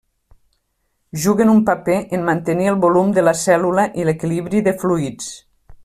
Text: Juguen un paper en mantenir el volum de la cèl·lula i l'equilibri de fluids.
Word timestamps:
Juguen 1.25 1.51
un 1.51 1.59
paper 1.67 1.97
en 2.19 2.25
mantenir 2.31 2.71
el 2.73 2.79
volum 2.87 3.13
de 3.19 3.25
la 3.29 3.35
cèl·lula 3.43 3.87
i 4.01 4.07
l'equilibri 4.09 4.65
de 4.71 4.75
fluids. 4.87 5.31